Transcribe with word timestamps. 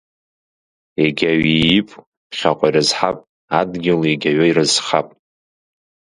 Егьаҩ 1.03 1.43
иип, 1.53 1.89
ԥхьаҟа 2.29 2.67
ирызҳап, 2.69 3.17
адгьыл 3.59 4.01
егьаҩы 4.11 4.45
ирызхап. 4.47 5.07